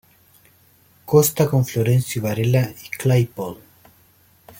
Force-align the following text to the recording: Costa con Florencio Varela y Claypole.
Costa 1.05 1.47
con 1.47 1.63
Florencio 1.63 2.23
Varela 2.23 2.71
y 2.85 2.89
Claypole. 2.89 3.59